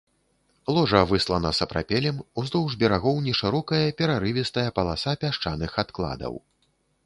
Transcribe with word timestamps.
Ложа 0.75 1.01
выслана 1.11 1.51
сапрапелем, 1.57 2.17
уздоўж 2.43 2.77
берагоў 2.85 3.21
нешырокая 3.27 3.85
перарывістая 4.03 4.67
паласа 4.81 5.11
пясчаных 5.25 5.71
адкладаў. 5.87 6.33